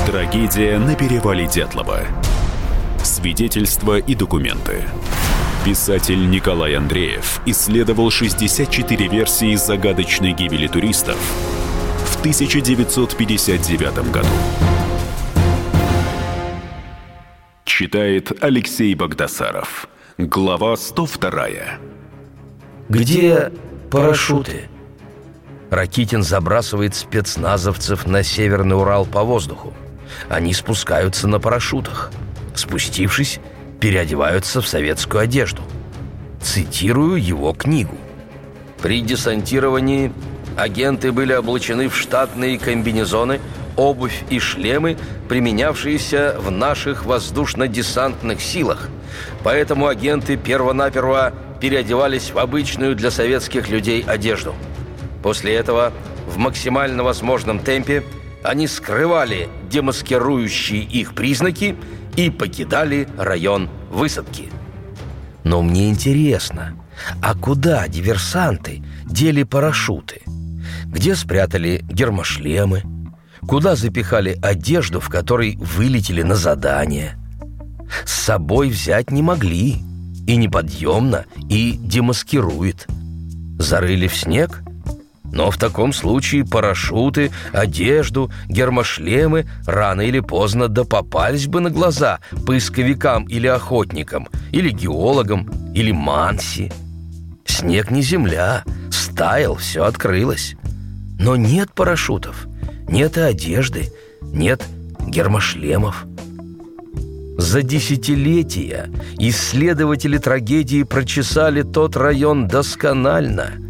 Трагедия 0.08 0.80
на 0.80 0.96
перевале 0.96 1.46
Дятлова. 1.46 2.00
Свидетельства 3.04 3.98
и 4.00 4.16
документы. 4.16 4.86
Писатель 5.66 6.30
Николай 6.30 6.74
Андреев 6.76 7.42
исследовал 7.46 8.10
64 8.10 9.08
версии 9.10 9.56
загадочной 9.56 10.32
гибели 10.32 10.68
туристов 10.68 11.18
в 12.06 12.20
1959 12.22 14.10
году. 14.10 14.28
Читает 17.66 18.32
Алексей 18.42 18.96
Богдасаров. 18.96 19.90
Глава 20.18 20.78
102. 20.78 21.48
Где 22.88 23.52
парашюты? 23.92 24.70
Ракитин 25.70 26.24
забрасывает 26.24 26.96
спецназовцев 26.96 28.08
на 28.08 28.24
Северный 28.24 28.78
Урал 28.78 29.06
по 29.06 29.24
воздуху. 29.24 29.74
Они 30.30 30.54
спускаются 30.54 31.28
на 31.28 31.42
парашютах. 31.42 32.10
Спустившись, 32.56 33.40
переодеваются 33.80 34.62
в 34.62 34.68
советскую 34.68 35.22
одежду. 35.22 35.62
Цитирую 36.42 37.24
его 37.24 37.54
книгу. 37.54 37.98
При 38.82 39.02
десантировании 39.02 40.12
агенты 40.58 41.12
были 41.12 41.34
облачены 41.34 41.90
в 41.90 41.96
штатные 41.96 42.60
комбинезоны, 42.60 43.40
обувь 43.76 44.24
и 44.30 44.40
шлемы, 44.40 44.98
применявшиеся 45.30 46.36
в 46.40 46.52
наших 46.52 47.06
воздушно-десантных 47.06 48.42
силах. 48.42 48.90
Поэтому 49.44 49.88
агенты 49.88 50.38
перво-наперво 50.38 51.34
переодевались 51.60 52.32
в 52.32 52.40
обычную 52.40 52.96
для 52.96 53.10
советских 53.10 53.70
людей 53.70 54.04
одежду. 54.06 54.54
После 55.22 55.56
этого 55.56 55.94
в 56.28 56.38
максимально 56.38 57.04
возможном 57.04 57.60
темпе 57.60 58.04
они 58.44 58.68
скрывали 58.68 59.50
демаскирующие 59.70 60.84
их 60.84 61.16
признаки 61.16 61.76
и 62.16 62.30
покидали 62.30 63.08
район 63.18 63.70
высадки. 63.90 64.50
Но 65.44 65.62
мне 65.62 65.90
интересно, 65.90 66.76
а 67.22 67.36
куда 67.36 67.88
диверсанты 67.88 68.84
дели 69.06 69.44
парашюты? 69.44 70.22
Где 70.86 71.16
спрятали 71.16 71.84
гермошлемы? 71.90 72.84
Куда 73.48 73.76
запихали 73.76 74.38
одежду, 74.42 75.00
в 75.00 75.10
которой 75.10 75.58
вылетели 75.58 76.22
на 76.22 76.36
задание? 76.36 77.18
С 78.06 78.14
собой 78.14 78.70
взять 78.70 79.12
не 79.12 79.22
могли. 79.22 79.82
И 80.26 80.38
неподъемно, 80.38 81.26
и 81.50 81.74
демаскирует. 81.74 82.88
Зарыли 83.60 84.08
в 84.08 84.16
снег– 84.16 84.64
но 85.34 85.50
в 85.50 85.58
таком 85.58 85.94
случае 85.94 86.46
парашюты, 86.46 87.32
одежду, 87.52 88.32
гермошлемы 88.48 89.48
рано 89.66 90.02
или 90.02 90.20
поздно 90.20 90.68
да 90.68 90.84
попались 90.84 91.48
бы 91.48 91.60
на 91.60 91.72
глаза 91.72 92.20
поисковикам 92.46 93.26
или 93.26 93.48
охотникам, 93.48 94.28
или 94.52 94.70
геологам, 94.70 95.50
или 95.74 95.92
манси. 95.92 96.72
Снег 97.46 97.90
не 97.90 98.04
земля, 98.04 98.64
стаял, 98.92 99.56
все 99.56 99.84
открылось. 99.86 100.56
Но 101.20 101.36
нет 101.36 101.74
парашютов, 101.74 102.46
нет 102.88 103.18
и 103.18 103.22
одежды, 103.22 103.92
нет 104.22 104.64
гермошлемов. 105.08 106.06
За 107.40 107.64
десятилетия 107.64 108.92
исследователи 109.18 110.20
трагедии 110.20 110.84
прочесали 110.84 111.64
тот 111.64 111.98
район 111.98 112.48
досконально– 112.48 113.54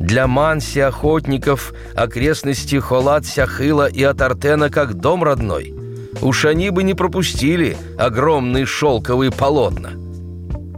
для 0.00 0.26
манси 0.26 0.80
охотников 0.80 1.72
окрестности 1.94 2.76
Холат-Сяхыла 2.76 3.86
и 3.86 4.02
Атартена 4.02 4.70
как 4.70 4.94
дом 4.94 5.22
родной. 5.22 5.74
Уж 6.22 6.46
они 6.46 6.70
бы 6.70 6.82
не 6.82 6.94
пропустили 6.94 7.76
огромные 7.98 8.66
шелковые 8.66 9.30
полотна. 9.30 9.90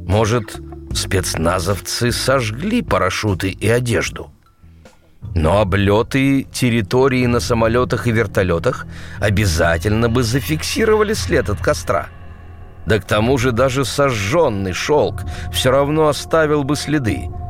Может, 0.07 0.61
спецназовцы 0.93 2.13
сожгли 2.13 2.83
парашюты 2.83 3.51
и 3.51 3.69
одежду? 3.69 4.31
Но 5.35 5.61
облеты 5.61 6.43
территории 6.43 7.25
на 7.27 7.39
самолетах 7.39 8.09
и 8.09 8.11
вертолетах 8.11 8.87
обязательно 9.21 10.09
бы 10.09 10.25
зафиксировали 10.25 11.15
след 11.15 11.49
от 11.49 11.61
костра. 11.61 12.09
Да 12.87 12.99
к 12.99 13.05
тому 13.05 13.39
же 13.39 13.53
даже 13.53 13.85
сожженный 13.85 14.73
шелк 14.73 15.23
все 15.53 15.71
равно 15.71 16.09
оставил 16.09 16.65
бы 16.65 16.75
следы– 16.75 17.29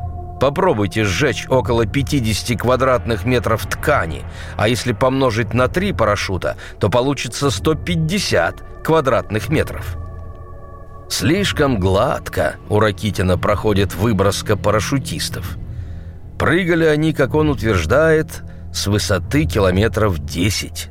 Попробуйте 0.43 1.05
сжечь 1.05 1.47
около 1.47 1.85
50 1.85 2.59
квадратных 2.59 3.23
метров 3.23 3.65
ткани, 3.65 4.23
а 4.57 4.67
если 4.67 4.91
помножить 4.91 5.53
на 5.53 5.69
три 5.69 5.93
парашюта, 5.93 6.57
то 6.81 6.89
получится 6.89 7.49
150 7.49 8.83
квадратных 8.83 9.47
метров. 9.47 9.95
Слишком 11.07 11.79
гладко 11.79 12.55
у 12.67 12.81
Ракитина 12.81 13.37
проходит 13.37 13.95
выброска 13.95 14.57
парашютистов. 14.57 15.57
Прыгали 16.37 16.83
они, 16.83 17.13
как 17.13 17.35
он 17.35 17.47
утверждает, 17.47 18.43
с 18.73 18.87
высоты 18.87 19.45
километров 19.45 20.19
10. 20.19 20.89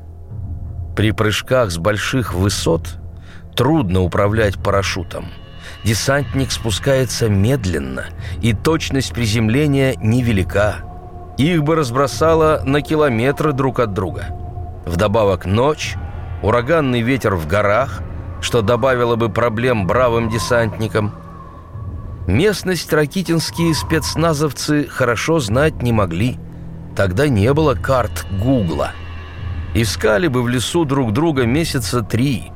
При 0.96 1.12
прыжках 1.12 1.70
с 1.70 1.76
больших 1.76 2.32
высот 2.32 2.94
трудно 3.54 4.00
управлять 4.00 4.56
парашютом– 4.56 5.26
десантник 5.84 6.52
спускается 6.52 7.28
медленно, 7.28 8.06
и 8.40 8.52
точность 8.52 9.12
приземления 9.12 9.94
невелика. 9.96 10.76
Их 11.38 11.62
бы 11.62 11.76
разбросало 11.76 12.62
на 12.64 12.82
километры 12.82 13.52
друг 13.52 13.80
от 13.80 13.94
друга. 13.94 14.26
Вдобавок 14.86 15.46
ночь, 15.46 15.94
ураганный 16.42 17.00
ветер 17.02 17.34
в 17.34 17.46
горах, 17.46 18.02
что 18.40 18.62
добавило 18.62 19.16
бы 19.16 19.28
проблем 19.28 19.86
бравым 19.86 20.28
десантникам. 20.28 21.14
Местность 22.26 22.92
ракитинские 22.92 23.74
спецназовцы 23.74 24.86
хорошо 24.86 25.40
знать 25.40 25.82
не 25.82 25.92
могли. 25.92 26.38
Тогда 26.94 27.28
не 27.28 27.52
было 27.52 27.74
карт 27.74 28.26
Гугла. 28.30 28.92
Искали 29.74 30.28
бы 30.28 30.42
в 30.42 30.48
лесу 30.48 30.84
друг 30.84 31.12
друга 31.12 31.46
месяца 31.46 32.02
три. 32.02 32.52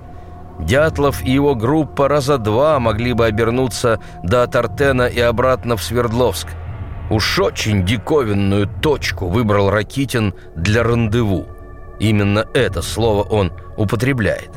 Дятлов 0.59 1.23
и 1.23 1.31
его 1.31 1.55
группа 1.55 2.09
раза 2.09 2.39
два 2.39 2.79
могли 2.81 3.13
бы 3.13 3.27
обернуться 3.27 4.01
до 4.23 4.47
Тартена 4.47 5.07
и 5.07 5.21
обратно 5.21 5.77
в 5.77 5.83
Свердловск. 5.83 6.49
Уж 7.11 7.39
очень 7.39 7.85
диковинную 7.85 8.67
точку 8.67 9.29
выбрал 9.29 9.71
Ракитин 9.71 10.35
для 10.57 10.83
рандеву. 10.83 11.47
Именно 12.01 12.47
это 12.55 12.83
слово 12.83 13.23
он 13.23 13.53
употребляет. 13.77 14.51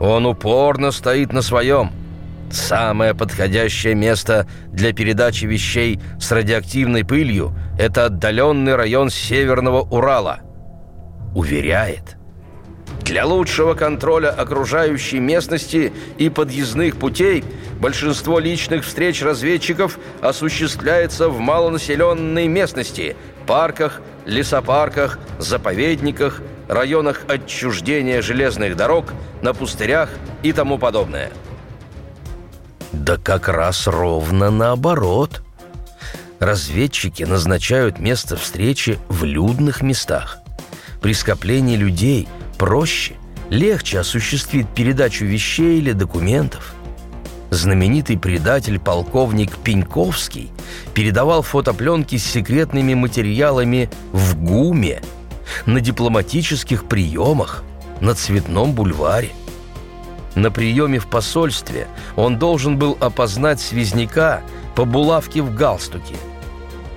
Он 0.00 0.26
упорно 0.26 0.92
стоит 0.92 1.32
на 1.32 1.42
своем– 1.42 1.90
Самое 2.50 3.14
подходящее 3.14 3.94
место 3.94 4.46
для 4.72 4.92
передачи 4.92 5.44
вещей 5.44 6.00
с 6.18 6.32
радиоактивной 6.32 7.04
пылью– 7.04 7.54
это 7.78 8.06
отдаленный 8.06 8.74
район 8.74 9.08
Северного 9.08 9.82
Урала. 9.82 10.40
Уверяет. 11.34 12.16
Для 13.02 13.26
лучшего 13.26 13.74
контроля 13.74 14.30
окружающей 14.30 15.18
местности 15.18 15.92
и 16.18 16.28
подъездных 16.28 16.96
путей 16.96 17.44
большинство 17.80 18.38
личных 18.38 18.84
встреч 18.84 19.22
разведчиков 19.22 19.98
осуществляется 20.20 21.28
в 21.28 21.38
малонаселенной 21.38 22.46
местности– 22.46 23.16
парках, 23.46 24.00
лесопарках, 24.26 25.18
заповедниках, 25.38 26.40
районах 26.68 27.22
отчуждения 27.26 28.22
железных 28.22 28.76
дорог, 28.76 29.12
на 29.42 29.54
пустырях 29.54 30.10
и 30.42 30.52
тому 30.52 30.78
подобное– 30.78 31.30
да 32.92 33.16
как 33.16 33.48
раз 33.48 33.86
ровно 33.86 34.50
наоборот. 34.50 35.42
Разведчики 36.38 37.22
назначают 37.22 37.98
место 37.98 38.36
встречи 38.36 38.98
в 39.08 39.24
людных 39.24 39.82
местах. 39.82 40.38
При 41.00 41.14
скоплении 41.14 41.76
людей 41.76 42.28
проще, 42.60 43.14
легче 43.48 44.00
осуществить 44.00 44.68
передачу 44.68 45.24
вещей 45.24 45.78
или 45.78 45.92
документов. 45.92 46.74
Знаменитый 47.48 48.18
предатель 48.18 48.78
полковник 48.78 49.56
Пеньковский 49.56 50.50
передавал 50.92 51.40
фотопленки 51.40 52.18
с 52.18 52.24
секретными 52.24 52.92
материалами 52.92 53.88
в 54.12 54.36
ГУМе, 54.36 55.00
на 55.64 55.80
дипломатических 55.80 56.84
приемах, 56.84 57.64
на 58.02 58.14
Цветном 58.14 58.72
бульваре. 58.72 59.30
На 60.34 60.50
приеме 60.50 60.98
в 60.98 61.06
посольстве 61.06 61.88
он 62.14 62.38
должен 62.38 62.76
был 62.78 62.94
опознать 63.00 63.58
связняка 63.58 64.42
по 64.76 64.84
булавке 64.84 65.40
в 65.40 65.54
галстуке. 65.54 66.16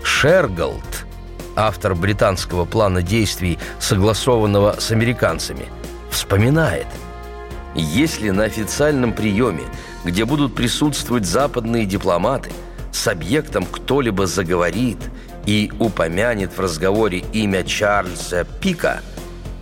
Шерголд, 0.04 1.03
автор 1.56 1.96
британского 1.96 2.66
плана 2.66 3.02
действий, 3.02 3.60
согласованного 3.80 4.76
с 4.80 4.92
американцами, 4.92 5.66
вспоминает, 6.10 6.88
если 7.76 8.30
на 8.30 8.44
официальном 8.44 9.14
приеме, 9.14 9.64
где 10.04 10.26
будут 10.26 10.56
присутствовать 10.56 11.26
западные 11.26 11.86
дипломаты, 11.86 12.52
с 12.92 13.08
объектом 13.08 13.66
кто-либо 13.66 14.28
заговорит 14.28 15.00
и 15.46 15.72
упомянет 15.80 16.56
в 16.56 16.60
разговоре 16.60 17.24
имя 17.34 17.64
Чарльза 17.64 18.46
Пика, 18.62 19.02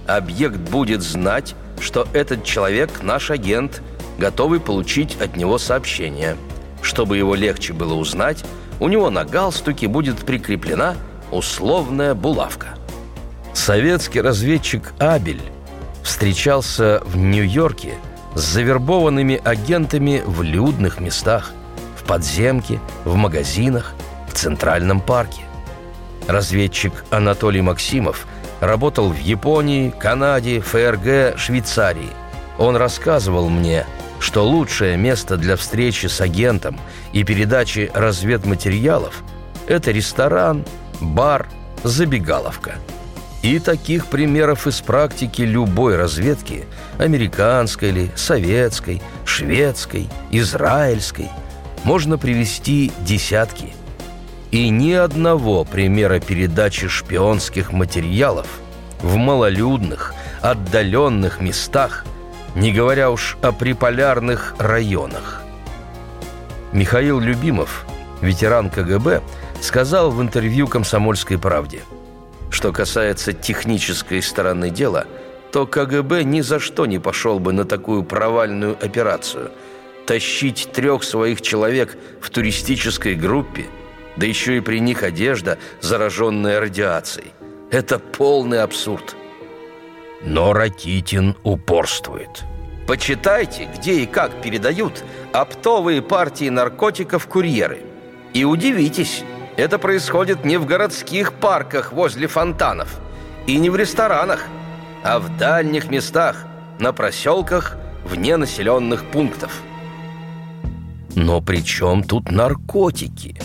объект 0.07 0.57
будет 0.57 1.01
знать, 1.01 1.55
что 1.79 2.07
этот 2.13 2.43
человек 2.43 3.01
наш 3.01 3.31
агент, 3.31 3.81
готовый 4.17 4.59
получить 4.59 5.19
от 5.21 5.37
него 5.37 5.57
сообщение. 5.57 6.35
Чтобы 6.81 7.17
его 7.17 7.35
легче 7.35 7.73
было 7.73 7.93
узнать, 7.93 8.43
у 8.79 8.87
него 8.87 9.09
на 9.09 9.25
галстуке 9.25 9.87
будет 9.87 10.17
прикреплена 10.17 10.95
условная 11.31 12.13
булавка. 12.13 12.69
Советский 13.53 14.21
разведчик 14.21 14.93
Абель 14.99 15.41
встречался 16.03 17.01
в 17.05 17.17
Нью-Йорке 17.17 17.93
с 18.35 18.41
завербованными 18.41 19.41
агентами 19.43 20.21
в 20.25 20.41
людных 20.41 20.99
местах, 20.99 21.51
в 21.95 22.03
подземке, 22.03 22.79
в 23.05 23.15
магазинах, 23.15 23.93
в 24.29 24.33
Центральном 24.33 25.01
парке. 25.01 25.41
Разведчик 26.27 27.05
Анатолий 27.09 27.61
Максимов– 27.61 28.25
Работал 28.61 29.09
в 29.09 29.17
Японии, 29.17 29.89
Канаде, 29.89 30.61
ФРГ, 30.61 31.35
Швейцарии. 31.37 32.11
Он 32.59 32.75
рассказывал 32.75 33.49
мне, 33.49 33.87
что 34.19 34.47
лучшее 34.47 34.97
место 34.97 35.35
для 35.35 35.55
встречи 35.55 36.05
с 36.05 36.21
агентом 36.21 36.79
и 37.11 37.23
передачи 37.23 37.89
разведматериалов– 37.91 39.23
это 39.67 39.89
ресторан, 39.89 40.63
бар, 41.01 41.47
забегаловка. 41.83 42.75
И 43.41 43.59
таких 43.59 44.07
примеров 44.07 44.67
из 44.67 44.81
практики 44.81 45.41
любой 45.41 45.95
разведки– 45.95 46.65
американской 46.99 47.89
ли, 47.89 48.11
советской, 48.15 49.01
шведской, 49.25 50.07
израильской– 50.31 51.29
можно 51.83 52.19
привести 52.19 52.91
десятки– 53.03 53.73
и 54.51 54.67
ни 54.69 54.91
одного 54.91 55.63
примера 55.63 56.19
передачи 56.19 56.89
шпионских 56.89 57.71
материалов 57.71 58.47
в 59.01 59.15
малолюдных, 59.15 60.13
отдаленных 60.41 61.39
местах, 61.39 62.05
не 62.53 62.73
говоря 62.73 63.11
уж 63.11 63.37
о 63.41 63.53
приполярных 63.53 64.55
районах. 64.59 65.41
Михаил 66.73 67.19
Любимов, 67.19 67.85
ветеран 68.21 68.69
КГБ, 68.69 69.21
сказал 69.61 70.11
в 70.11 70.21
интервью 70.21 70.67
«Комсомольской 70.67 71.37
правде», 71.37 71.81
что 72.49 72.73
касается 72.73 73.31
технической 73.31 74.21
стороны 74.21 74.69
дела, 74.69 75.05
то 75.53 75.65
КГБ 75.65 76.23
ни 76.23 76.41
за 76.41 76.59
что 76.59 76.85
не 76.85 76.99
пошел 76.99 77.39
бы 77.39 77.53
на 77.53 77.65
такую 77.65 78.03
провальную 78.03 78.73
операцию. 78.73 79.51
Тащить 80.05 80.69
трех 80.73 81.03
своих 81.03 81.41
человек 81.41 81.97
в 82.19 82.29
туристической 82.29 83.15
группе– 83.15 83.65
да 84.17 84.25
еще 84.25 84.57
и 84.57 84.61
при 84.61 84.79
них 84.79 85.03
одежда, 85.03 85.57
зараженная 85.79 86.59
радиацией. 86.59 87.31
Это 87.71 87.99
полный 87.99 88.61
абсурд. 88.61 89.15
Но 90.23 90.53
Ракитин 90.53 91.35
упорствует. 91.43 92.43
Почитайте, 92.87 93.69
где 93.75 94.01
и 94.01 94.05
как 94.05 94.41
передают 94.41 95.03
оптовые 95.31 96.01
партии 96.01 96.49
наркотиков 96.49 97.25
курьеры. 97.27 97.83
И 98.33 98.43
удивитесь, 98.43 99.23
это 99.57 99.77
происходит 99.77 100.45
не 100.45 100.57
в 100.57 100.65
городских 100.65 101.33
парках 101.33 101.91
возле 101.93 102.27
фонтанов 102.27 102.99
и 103.47 103.57
не 103.57 103.69
в 103.69 103.75
ресторанах, 103.75 104.45
а 105.03 105.19
в 105.19 105.37
дальних 105.37 105.89
местах, 105.89 106.45
на 106.79 106.93
проселках, 106.93 107.77
вне 108.05 108.37
населенных 108.37 109.03
пунктов. 109.05 109.61
Но 111.15 111.41
при 111.41 111.63
чем 111.63 112.03
тут 112.03 112.31
наркотики? 112.31 113.39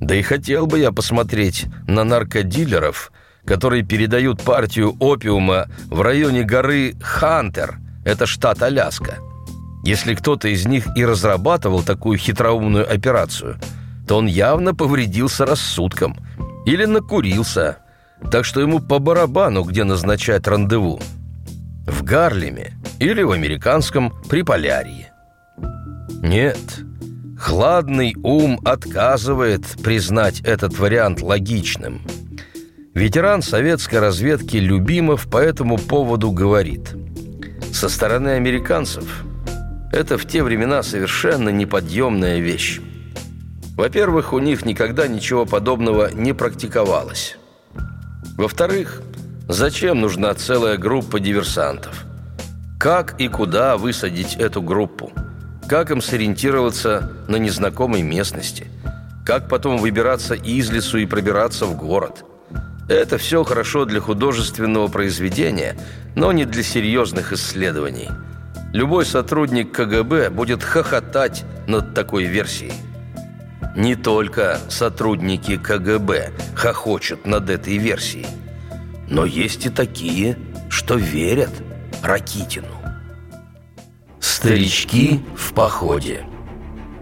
Да 0.00 0.14
и 0.14 0.22
хотел 0.22 0.66
бы 0.66 0.78
я 0.78 0.92
посмотреть 0.92 1.66
на 1.86 2.04
наркодилеров, 2.04 3.12
которые 3.44 3.82
передают 3.82 4.42
партию 4.42 4.96
опиума 4.98 5.66
в 5.88 6.00
районе 6.00 6.42
горы 6.42 6.94
Хантер, 7.00 7.78
это 8.04 8.26
штат 8.26 8.62
Аляска. 8.62 9.18
Если 9.84 10.14
кто-то 10.14 10.48
из 10.48 10.66
них 10.66 10.86
и 10.96 11.04
разрабатывал 11.04 11.82
такую 11.82 12.18
хитроумную 12.18 12.90
операцию, 12.90 13.60
то 14.06 14.18
он 14.18 14.26
явно 14.26 14.74
повредился 14.74 15.46
рассудком 15.46 16.16
или 16.64 16.84
накурился, 16.84 17.78
так 18.30 18.44
что 18.44 18.60
ему 18.60 18.80
по 18.80 18.98
барабану, 18.98 19.62
где 19.62 19.84
назначать 19.84 20.46
рандеву. 20.46 21.00
В 21.86 22.02
Гарлеме 22.02 22.72
или 22.98 23.22
в 23.22 23.30
американском 23.30 24.12
Приполярье. 24.28 25.12
Нет, 26.22 26.58
Хладный 27.38 28.16
ум 28.22 28.58
отказывает 28.64 29.62
признать 29.82 30.40
этот 30.40 30.78
вариант 30.78 31.20
логичным. 31.20 32.00
Ветеран 32.94 33.42
советской 33.42 34.00
разведки 34.00 34.56
Любимов 34.56 35.28
по 35.30 35.36
этому 35.36 35.76
поводу 35.76 36.32
говорит. 36.32 36.94
Со 37.72 37.90
стороны 37.90 38.30
американцев 38.30 39.24
это 39.92 40.16
в 40.16 40.26
те 40.26 40.42
времена 40.42 40.82
совершенно 40.82 41.50
неподъемная 41.50 42.38
вещь. 42.40 42.80
Во-первых, 43.76 44.32
у 44.32 44.38
них 44.38 44.64
никогда 44.64 45.06
ничего 45.06 45.44
подобного 45.44 46.10
не 46.12 46.32
практиковалось. 46.32 47.36
Во-вторых, 48.36 49.02
зачем 49.48 50.00
нужна 50.00 50.32
целая 50.34 50.78
группа 50.78 51.20
диверсантов? 51.20 52.04
Как 52.80 53.20
и 53.20 53.28
куда 53.28 53.76
высадить 53.76 54.36
эту 54.36 54.62
группу? 54.62 55.12
Как 55.68 55.90
им 55.90 56.00
сориентироваться 56.00 57.12
на 57.28 57.36
незнакомой 57.36 58.02
местности? 58.02 58.66
Как 59.26 59.48
потом 59.48 59.78
выбираться 59.78 60.34
из 60.34 60.70
лесу 60.70 60.98
и 60.98 61.06
пробираться 61.06 61.66
в 61.66 61.76
город? 61.76 62.24
Это 62.88 63.18
все 63.18 63.44
хорошо 63.44 63.84
для 63.84 64.00
художественного 64.00 64.88
произведения, 64.88 65.76
но 66.14 66.32
не 66.32 66.44
для 66.44 66.62
серьезных 66.62 67.32
исследований. 67.32 68.08
Любой 68.72 69.04
сотрудник 69.04 69.72
КГБ 69.72 70.30
будет 70.30 70.62
хохотать 70.62 71.44
над 71.66 71.94
такой 71.94 72.24
версией. 72.24 72.72
Не 73.76 73.94
только 73.94 74.58
сотрудники 74.68 75.56
КГБ 75.56 76.32
хохочут 76.54 77.26
над 77.26 77.50
этой 77.50 77.76
версией, 77.76 78.26
но 79.08 79.26
есть 79.26 79.66
и 79.66 79.70
такие, 79.70 80.36
что 80.70 80.96
верят 80.96 81.50
Ракитину. 82.02 82.68
Старички 84.18 85.20
в 85.36 85.52
походе. 85.52 86.24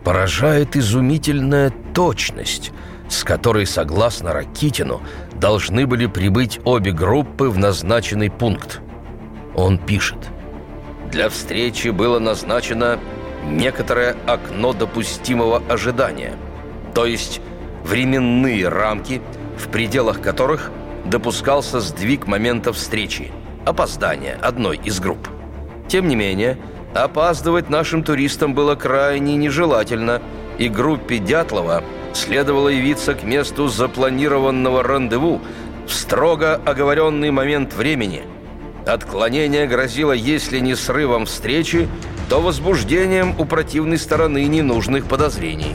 Поражает 0.04 0.76
изумительная 0.76 1.72
точность, 1.94 2.72
с 3.08 3.22
которой, 3.22 3.66
согласно 3.66 4.32
Ракитину, 4.32 5.00
должны 5.34 5.86
были 5.86 6.06
прибыть 6.06 6.60
обе 6.64 6.92
группы 6.92 7.48
в 7.48 7.56
назначенный 7.56 8.30
пункт. 8.30 8.80
Он 9.54 9.78
пишет. 9.78 10.18
Для 11.12 11.28
встречи 11.28 11.88
было 11.88 12.18
назначено 12.18 12.98
некоторое 13.46 14.16
окно 14.26 14.72
допустимого 14.72 15.62
ожидания, 15.68 16.34
то 16.94 17.06
есть 17.06 17.40
временные 17.84 18.68
рамки, 18.68 19.20
в 19.58 19.68
пределах 19.68 20.20
которых 20.20 20.70
допускался 21.04 21.80
сдвиг 21.80 22.26
момента 22.26 22.72
встречи, 22.72 23.30
опоздание 23.66 24.38
одной 24.40 24.80
из 24.82 25.00
групп. 25.00 25.28
Тем 25.88 26.08
не 26.08 26.16
менее, 26.16 26.58
опаздывать 26.94 27.68
нашим 27.68 28.02
туристам 28.02 28.54
было 28.54 28.74
крайне 28.74 29.36
нежелательно, 29.36 30.22
и 30.56 30.68
группе 30.68 31.18
Дятлова 31.18 31.82
следовало 32.14 32.68
явиться 32.68 33.14
к 33.14 33.24
месту 33.24 33.68
запланированного 33.68 34.82
рандеву 34.82 35.40
в 35.86 35.92
строго 35.92 36.54
оговоренный 36.64 37.30
момент 37.32 37.74
времени. 37.74 38.22
Отклонение 38.86 39.66
грозило, 39.66 40.12
если 40.12 40.60
не 40.60 40.74
срывом 40.74 41.26
встречи, 41.26 41.88
то 42.28 42.40
возбуждением 42.40 43.34
у 43.38 43.44
противной 43.44 43.98
стороны 43.98 44.44
ненужных 44.44 45.06
подозрений. 45.06 45.74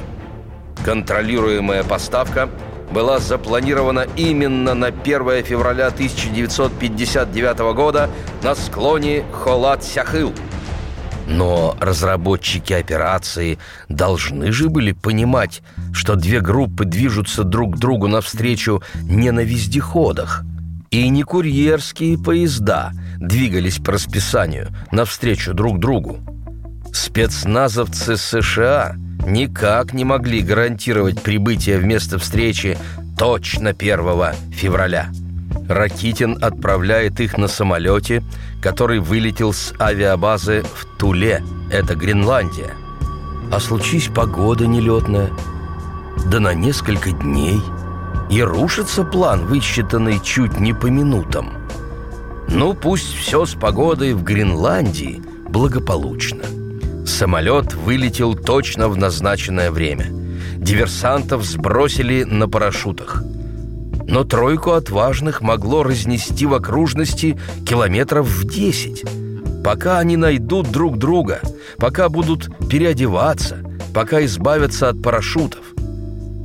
Контролируемая 0.84 1.84
поставка 1.84 2.50
была 2.92 3.20
запланирована 3.20 4.08
именно 4.16 4.74
на 4.74 4.88
1 4.88 5.44
февраля 5.44 5.88
1959 5.88 7.60
года 7.76 8.10
на 8.44 8.56
склоне 8.56 9.24
Холат-Сяхыл. 9.32 10.34
Но 11.28 11.78
разработчики 11.80 12.74
операции 12.74 13.60
должны 13.88 14.52
же 14.52 14.68
были 14.70 14.94
понимать, 14.94 15.62
что 15.94 16.16
две 16.16 16.42
группы 16.42 16.86
движутся 16.86 17.44
друг 17.44 17.76
к 17.76 17.78
другу 17.78 18.08
навстречу 18.08 18.82
не 19.04 19.30
на 19.32 19.42
вездеходах. 19.42 20.44
И 20.90 21.08
не 21.10 21.22
курьерские 21.22 22.18
поезда 22.18 22.94
двигались 23.20 23.78
по 23.78 23.92
расписанию 23.92 24.70
навстречу 24.92 25.54
друг 25.54 25.80
другу. 25.80 26.18
Спецназовцы 26.92 28.18
США 28.18 28.96
никак 29.26 29.94
не 29.94 30.06
могли 30.06 30.42
гарантировать 30.42 31.22
прибытие 31.22 31.78
в 31.78 31.86
место 31.86 32.20
встречи 32.20 32.78
точно 33.18 33.72
1 33.72 34.52
февраля. 34.52 35.10
Ракитин 35.68 36.38
отправляет 36.42 37.20
их 37.20 37.38
на 37.38 37.48
самолете, 37.48 38.24
который 38.62 39.00
вылетел 39.00 39.54
с 39.54 39.74
авиабазы 39.80 40.64
в 40.64 40.98
Туле, 40.98 41.44
это 41.72 41.96
Гренландия. 41.96 42.72
А 43.52 43.60
случись 43.60 44.10
погода 44.14 44.68
нелетная, 44.68 45.30
да 46.32 46.40
на 46.40 46.54
несколько 46.54 47.12
дней, 47.12 47.60
и 48.30 48.42
рушится 48.42 49.04
план, 49.04 49.46
высчитанный 49.46 50.20
чуть 50.24 50.60
не 50.60 50.74
по 50.74 50.88
минутам. 50.88 51.54
Ну, 52.48 52.74
пусть 52.74 53.14
все 53.14 53.46
с 53.46 53.54
погодой 53.54 54.14
в 54.14 54.24
Гренландии 54.24 55.22
благополучно. 55.48 56.44
Самолет 57.10 57.74
вылетел 57.74 58.36
точно 58.36 58.88
в 58.88 58.96
назначенное 58.96 59.72
время. 59.72 60.06
Диверсантов 60.58 61.44
сбросили 61.44 62.24
на 62.24 62.48
парашютах. 62.48 63.24
Но 64.08 64.24
тройку 64.24 64.72
отважных 64.72 65.42
могло 65.42 65.84
разнести 65.84 66.46
в 66.46 66.54
окружности 66.54 67.38
километров 67.68 68.28
в 68.28 68.48
десять. 68.48 69.04
Пока 69.66 69.98
они 69.98 70.18
найдут 70.18 70.72
друг 70.72 70.98
друга, 70.98 71.42
пока 71.78 72.10
будут 72.10 72.48
переодеваться, 72.70 73.58
пока 73.94 74.24
избавятся 74.24 74.90
от 74.90 75.02
парашютов. 75.02 75.66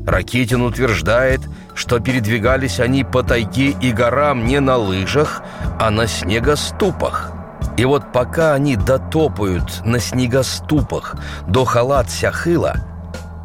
Ракетин 0.07 0.62
утверждает, 0.62 1.42
что 1.74 2.00
передвигались 2.00 2.81
они 2.81 3.05
по 3.05 3.22
тайге 3.22 3.77
и 3.81 3.92
горам 3.92 4.46
не 4.46 4.61
на 4.61 4.79
лыжах, 4.79 5.42
а 5.79 5.90
на 5.90 6.07
снегоступах. 6.07 7.34
И 7.77 7.85
вот 7.85 8.13
пока 8.13 8.55
они 8.55 8.77
дотопают 8.77 9.85
на 9.85 9.99
снегоступах 9.99 11.17
до 11.49 11.65
Халат-Сяхыла, 11.65 12.77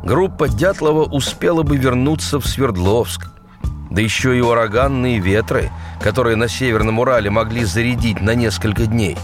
группа 0.03 0.47
Дятлова 0.47 1.03
успела 1.03 1.63
бы 1.63 1.77
вернуться 1.77 2.39
в 2.39 2.45
Свердловск. 2.45 3.27
Да 3.89 4.01
еще 4.01 4.37
и 4.37 4.41
ураганные 4.41 5.17
ветры, 5.17 5.71
которые 5.99 6.35
на 6.35 6.47
Северном 6.47 6.99
Урале 6.99 7.31
могли 7.31 7.65
зарядить 7.65 8.21
на 8.21 8.35
несколько 8.35 8.85
дней. 8.85 9.17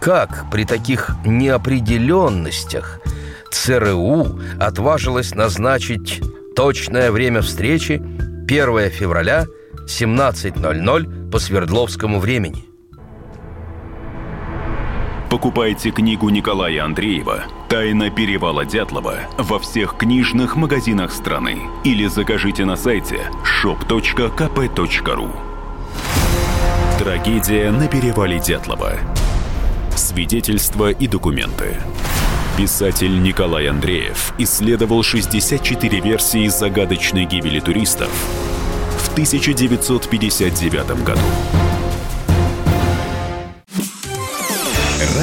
Как 0.00 0.46
при 0.50 0.64
таких 0.64 1.14
неопределенностях 1.26 3.00
ЦРУ 3.52 4.40
отважилась 4.58 5.34
назначить 5.34 6.22
точное 6.56 7.12
время 7.12 7.42
встречи 7.42 7.92
1 7.92 8.90
февраля 8.90 9.44
17.00 9.86 11.30
по 11.30 11.38
Свердловскому 11.38 12.20
времени– 12.20 12.64
Покупайте 15.34 15.90
книгу 15.90 16.28
Николая 16.28 16.84
Андреева 16.84 17.42
«Тайна 17.68 18.08
перевала 18.08 18.64
Дятлова» 18.64 19.22
во 19.36 19.58
всех 19.58 19.96
книжных 19.96 20.54
магазинах 20.54 21.10
страны 21.10 21.62
или 21.82 22.06
закажите 22.06 22.64
на 22.64 22.76
сайте 22.76 23.32
shop.kp.ru 23.42 25.30
Трагедия 27.00 27.72
на 27.72 27.88
перевале 27.88 28.38
Дятлова. 28.38 28.92
Свидетельства 29.96 30.92
и 30.92 31.08
документы. 31.08 31.78
Писатель 32.56 33.20
Николай 33.20 33.66
Андреев 33.66 34.34
исследовал 34.38 35.02
64 35.02 35.98
версии 35.98 36.46
загадочной 36.46 37.24
гибели 37.24 37.58
туристов 37.58 38.10
в 38.98 39.12
1959 39.14 41.02
году. 41.02 41.20